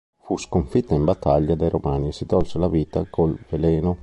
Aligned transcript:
Fu 0.23 0.35
sconfitta 0.39 0.95
in 0.95 1.03
battaglia 1.05 1.53
dai 1.53 1.69
romani 1.69 2.07
e 2.07 2.11
si 2.11 2.25
tolse 2.25 2.57
la 2.57 2.67
vita 2.67 3.05
col 3.07 3.37
veleno. 3.51 3.99